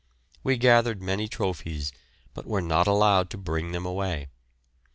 We 0.41 0.57
gathered 0.57 0.99
many 0.99 1.27
trophies, 1.27 1.91
but 2.33 2.47
were 2.47 2.59
not 2.63 2.87
allowed 2.87 3.29
to 3.29 3.37
bring 3.37 3.71
them 3.71 3.85
away. 3.85 4.29